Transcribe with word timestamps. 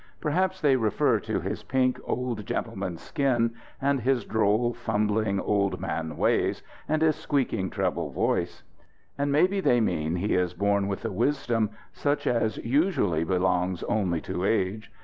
Perhaps 0.19 0.61
they 0.61 0.77
refer 0.77 1.19
to 1.19 1.39
his 1.41 1.61
pink, 1.61 1.99
old 2.03 2.43
gentleman's 2.47 3.01
skin 3.01 3.53
and 3.79 3.99
his 4.01 4.25
droll, 4.25 4.73
fumbling, 4.73 5.39
old 5.39 5.79
man 5.79 6.17
ways 6.17 6.63
and 6.89 7.03
his 7.03 7.15
squeaking 7.15 7.69
treble 7.69 8.09
voice. 8.09 8.63
And 9.15 9.31
maybe 9.31 9.59
they 9.59 9.79
mean 9.79 10.15
he 10.15 10.33
is 10.33 10.55
born 10.55 10.87
with 10.87 11.05
a 11.05 11.11
wisdom 11.11 11.69
such 11.93 12.25
as 12.25 12.57
usually 12.65 13.23
belongs 13.23 13.83
only 13.83 14.21
to 14.21 14.43
age. 14.43 14.91